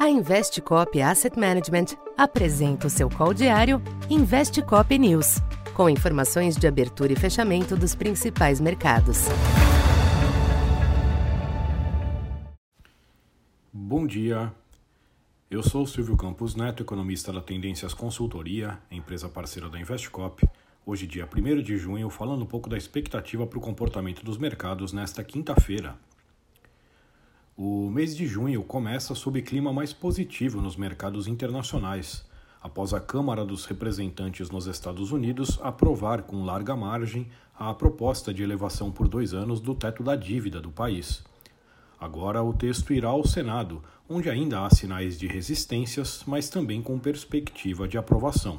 A 0.00 0.08
Investcop 0.08 0.98
Asset 1.02 1.38
Management 1.38 1.94
apresenta 2.16 2.86
o 2.86 2.90
seu 2.90 3.10
call 3.10 3.34
diário 3.34 3.82
Investcop 4.08 4.98
News, 4.98 5.42
com 5.74 5.90
informações 5.90 6.56
de 6.56 6.66
abertura 6.66 7.12
e 7.12 7.16
fechamento 7.16 7.76
dos 7.76 7.94
principais 7.94 8.62
mercados. 8.62 9.26
Bom 13.70 14.06
dia. 14.06 14.50
Eu 15.50 15.62
sou 15.62 15.86
Silvio 15.86 16.16
Campos 16.16 16.54
Neto, 16.54 16.82
economista 16.82 17.30
da 17.30 17.42
Tendências 17.42 17.92
Consultoria, 17.92 18.78
empresa 18.90 19.28
parceira 19.28 19.68
da 19.68 19.78
Investcop. 19.78 20.48
Hoje, 20.86 21.06
dia 21.06 21.28
1 21.30 21.62
de 21.62 21.76
junho, 21.76 22.08
falando 22.08 22.44
um 22.44 22.46
pouco 22.46 22.70
da 22.70 22.78
expectativa 22.78 23.46
para 23.46 23.58
o 23.58 23.60
comportamento 23.60 24.24
dos 24.24 24.38
mercados 24.38 24.94
nesta 24.94 25.22
quinta-feira, 25.22 25.94
o 27.62 27.90
mês 27.90 28.16
de 28.16 28.26
junho 28.26 28.62
começa 28.62 29.14
sob 29.14 29.42
clima 29.42 29.70
mais 29.70 29.92
positivo 29.92 30.62
nos 30.62 30.76
mercados 30.76 31.26
internacionais, 31.26 32.24
após 32.58 32.94
a 32.94 33.00
Câmara 33.00 33.44
dos 33.44 33.66
Representantes 33.66 34.48
nos 34.48 34.66
Estados 34.66 35.12
Unidos 35.12 35.58
aprovar 35.60 36.22
com 36.22 36.42
larga 36.42 36.74
margem 36.74 37.28
a 37.54 37.74
proposta 37.74 38.32
de 38.32 38.42
elevação 38.42 38.90
por 38.90 39.06
dois 39.06 39.34
anos 39.34 39.60
do 39.60 39.74
teto 39.74 40.02
da 40.02 40.16
dívida 40.16 40.58
do 40.58 40.70
país. 40.70 41.22
Agora 42.00 42.42
o 42.42 42.54
texto 42.54 42.94
irá 42.94 43.10
ao 43.10 43.26
Senado, 43.26 43.84
onde 44.08 44.30
ainda 44.30 44.64
há 44.64 44.70
sinais 44.70 45.18
de 45.18 45.26
resistências, 45.26 46.22
mas 46.26 46.48
também 46.48 46.80
com 46.80 46.98
perspectiva 46.98 47.86
de 47.86 47.98
aprovação. 47.98 48.58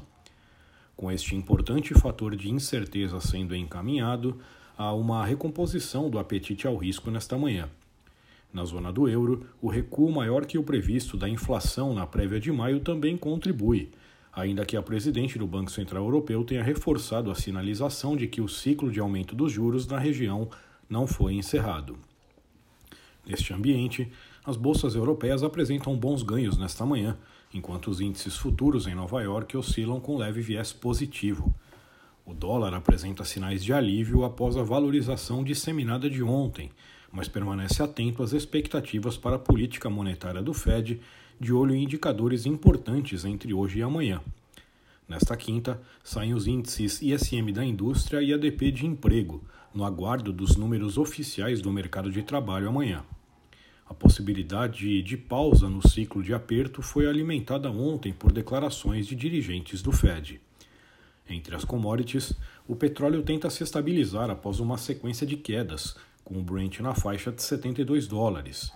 Com 0.95 1.11
este 1.11 1.35
importante 1.35 1.91
fator 1.95 2.35
de 2.35 2.51
incerteza 2.51 3.20
sendo 3.20 3.55
encaminhado, 3.55 4.39
há 4.77 4.93
uma 4.93 5.25
recomposição 5.25 6.07
do 6.07 6.20
apetite 6.20 6.67
ao 6.67 6.77
risco 6.77 7.09
nesta 7.09 7.35
manhã. 7.35 7.67
Na 8.53 8.65
zona 8.65 8.91
do 8.91 9.07
euro, 9.07 9.45
o 9.61 9.69
recuo 9.69 10.11
maior 10.11 10.45
que 10.45 10.57
o 10.57 10.63
previsto 10.63 11.15
da 11.15 11.29
inflação 11.29 11.93
na 11.93 12.05
prévia 12.05 12.39
de 12.39 12.51
maio 12.51 12.81
também 12.81 13.15
contribui, 13.15 13.89
ainda 14.33 14.65
que 14.65 14.76
a 14.76 14.81
presidente 14.81 15.39
do 15.39 15.48
Banco 15.48 15.71
Central 15.71 16.03
Europeu 16.03 16.43
tenha 16.43 16.63
reforçado 16.63 17.31
a 17.31 17.35
sinalização 17.35 18.15
de 18.15 18.27
que 18.27 18.41
o 18.41 18.49
ciclo 18.49 18.91
de 18.91 18.99
aumento 18.99 19.35
dos 19.35 19.51
juros 19.51 19.87
na 19.87 19.98
região 19.98 20.49
não 20.89 21.07
foi 21.07 21.34
encerrado. 21.35 21.98
Neste 23.26 23.53
ambiente, 23.53 24.11
as 24.43 24.57
bolsas 24.57 24.95
europeias 24.95 25.43
apresentam 25.43 25.95
bons 25.95 26.23
ganhos 26.23 26.57
nesta 26.57 26.85
manhã, 26.85 27.17
enquanto 27.54 27.89
os 27.89 28.01
índices 28.01 28.35
futuros 28.35 28.87
em 28.87 28.95
Nova 28.95 29.21
York 29.21 29.55
oscilam 29.55 29.99
com 29.99 30.17
leve 30.17 30.41
viés 30.41 30.73
positivo. 30.73 31.54
O 32.26 32.33
dólar 32.33 32.73
apresenta 32.73 33.23
sinais 33.23 33.63
de 33.63 33.71
alívio 33.71 34.23
após 34.26 34.57
a 34.57 34.63
valorização 34.63 35.43
disseminada 35.43 36.09
de 36.09 36.23
ontem, 36.23 36.71
mas 37.12 37.27
permanece 37.27 37.84
atento 37.84 38.23
às 38.23 38.34
expectativas 38.34 39.17
para 39.17 39.35
a 39.35 39.40
política 39.40 39.90
monetária 39.90 40.41
do 40.41 40.54
Fed, 40.54 40.99
de 41.40 41.51
olho 41.51 41.76
em 41.76 41.84
indicadores 41.84 42.45
importantes 42.45 43.26
entre 43.26 43.54
hoje 43.54 43.79
e 43.79 43.84
amanhã. 43.84 44.21
Nesta 45.07 45.35
quinta, 45.35 45.82
saem 46.04 46.34
os 46.34 46.48
índices 46.48 47.01
ISM 47.01 47.51
da 47.51 47.65
indústria 47.65 48.21
e 48.21 48.34
ADP 48.34 48.71
de 48.71 48.85
emprego, 48.85 49.43
no 49.73 49.84
aguardo 49.84 50.32
dos 50.32 50.55
números 50.55 50.98
oficiais 50.98 51.62
do 51.62 51.71
mercado 51.71 52.12
de 52.12 52.23
trabalho 52.23 52.70
amanhã. 52.70 53.04
A 53.85 53.93
possibilidade 53.93 55.01
de 55.01 55.17
pausa 55.17 55.67
no 55.67 55.85
ciclo 55.85 56.23
de 56.23 56.34
aperto 56.34 56.82
foi 56.82 57.07
alimentada 57.07 57.70
ontem 57.70 58.13
por 58.13 58.32
declarações 58.32 59.05
de 59.05 59.15
dirigentes 59.15 59.82
do 59.82 59.91
Fed. 59.91 60.39
Entre 61.29 61.55
as 61.55 61.65
commodities, 61.65 62.34
o 62.67 62.76
petróleo 62.76 63.21
tenta 63.21 63.49
se 63.49 63.63
estabilizar 63.63 64.29
após 64.29 64.62
uma 64.62 64.78
sequência 64.78 65.28
de 65.28 65.35
quedas, 65.35 65.95
com 66.31 66.40
o 66.40 66.41
Brent 66.41 66.79
na 66.79 66.96
faixa 66.96 67.29
de 67.29 67.44
72 67.44 68.07
dólares. 68.07 68.72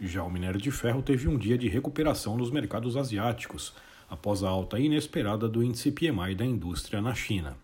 Já 0.00 0.22
o 0.22 0.30
minério 0.30 0.60
de 0.60 0.70
ferro 0.70 1.02
teve 1.02 1.26
um 1.26 1.36
dia 1.36 1.58
de 1.58 1.68
recuperação 1.68 2.36
nos 2.36 2.52
mercados 2.52 2.96
asiáticos, 2.96 3.74
após 4.08 4.44
a 4.44 4.48
alta 4.48 4.78
inesperada 4.78 5.48
do 5.48 5.60
índice 5.60 5.90
PMI 5.90 6.36
da 6.36 6.44
indústria 6.44 7.02
na 7.02 7.12
China. 7.12 7.56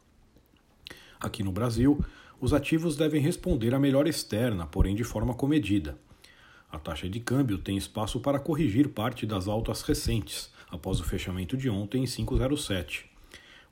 Aqui 1.20 1.44
no 1.44 1.52
Brasil, 1.52 2.04
os 2.40 2.52
ativos 2.52 2.96
devem 2.96 3.22
responder 3.22 3.72
à 3.72 3.78
melhor 3.78 4.08
externa, 4.08 4.66
porém 4.66 4.96
de 4.96 5.04
forma 5.04 5.32
comedida. 5.32 5.96
A 6.70 6.78
taxa 6.78 7.08
de 7.08 7.20
câmbio 7.20 7.56
tem 7.56 7.76
espaço 7.76 8.18
para 8.18 8.40
corrigir 8.40 8.88
parte 8.88 9.24
das 9.24 9.46
altas 9.46 9.82
recentes, 9.82 10.50
após 10.68 10.98
o 10.98 11.04
fechamento 11.04 11.56
de 11.56 11.70
ontem 11.70 12.02
em 12.02 12.06
507. 12.06 13.15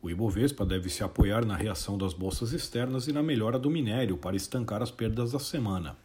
O 0.05 0.11
Ibovespa 0.11 0.67
deve 0.67 0.91
se 0.91 1.03
apoiar 1.03 1.47
na 1.47 1.57
reação 1.57 1.97
das 1.97 2.13
bolsas 2.13 2.53
externas 2.53 3.09
e 3.09 3.13
na 3.15 3.23
melhora 3.23 3.59
do 3.59 3.71
minério 3.71 4.19
para 4.19 4.37
estancar 4.37 4.83
as 4.83 4.91
perdas 4.91 5.33
da 5.33 5.39
semana. 5.39 5.97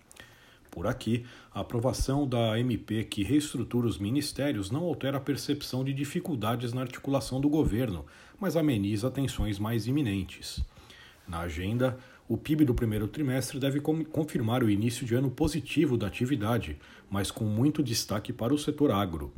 Por 0.71 0.87
aqui, 0.87 1.25
a 1.53 1.59
aprovação 1.59 2.25
da 2.25 2.57
MP 2.57 3.03
que 3.03 3.23
reestrutura 3.23 3.85
os 3.85 3.97
ministérios 3.97 4.71
não 4.71 4.85
altera 4.85 5.17
a 5.17 5.19
percepção 5.19 5.83
de 5.83 5.91
dificuldades 5.91 6.71
na 6.71 6.79
articulação 6.79 7.41
do 7.41 7.49
governo, 7.49 8.05
mas 8.39 8.55
ameniza 8.55 9.11
tensões 9.11 9.59
mais 9.59 9.85
iminentes. 9.85 10.63
Na 11.27 11.39
agenda, 11.41 11.99
o 12.25 12.37
PIB 12.37 12.63
do 12.63 12.73
primeiro 12.73 13.05
trimestre 13.05 13.59
deve 13.59 13.81
confirmar 13.81 14.63
o 14.63 14.69
início 14.69 15.05
de 15.05 15.13
ano 15.13 15.29
positivo 15.29 15.97
da 15.97 16.07
atividade, 16.07 16.77
mas 17.11 17.31
com 17.31 17.43
muito 17.43 17.83
destaque 17.83 18.31
para 18.31 18.53
o 18.53 18.57
setor 18.57 18.91
agro. 18.91 19.33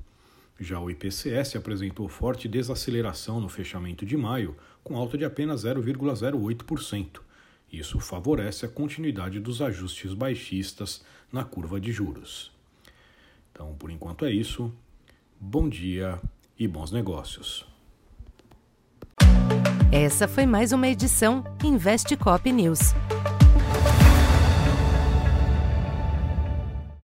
Já 0.61 0.79
o 0.79 0.91
IPCS 0.91 1.55
apresentou 1.55 2.07
forte 2.07 2.47
desaceleração 2.47 3.41
no 3.41 3.49
fechamento 3.49 4.05
de 4.05 4.15
maio, 4.15 4.55
com 4.83 4.95
alta 4.95 5.17
de 5.17 5.25
apenas 5.25 5.65
0,08%. 5.65 7.19
Isso 7.73 7.99
favorece 7.99 8.63
a 8.63 8.69
continuidade 8.69 9.39
dos 9.39 9.59
ajustes 9.59 10.13
baixistas 10.13 11.03
na 11.31 11.43
curva 11.43 11.81
de 11.81 11.91
juros. 11.91 12.51
Então, 13.51 13.73
por 13.73 13.89
enquanto 13.89 14.23
é 14.23 14.31
isso. 14.31 14.71
Bom 15.39 15.67
dia 15.67 16.21
e 16.59 16.67
bons 16.67 16.91
negócios. 16.91 17.65
Essa 19.91 20.27
foi 20.27 20.45
mais 20.45 20.71
uma 20.71 20.87
edição 20.87 21.43
Investe 21.63 22.15
Cop 22.15 22.51
News. 22.51 22.93